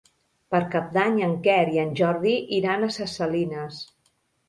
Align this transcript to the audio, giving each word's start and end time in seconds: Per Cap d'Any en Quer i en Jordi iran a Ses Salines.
Per 0.55 0.61
Cap 0.75 0.87
d'Any 0.95 1.19
en 1.27 1.35
Quer 1.49 1.59
i 1.75 1.81
en 1.83 1.93
Jordi 2.01 2.35
iran 2.61 2.91
a 2.91 2.93
Ses 2.99 3.17
Salines. 3.23 3.83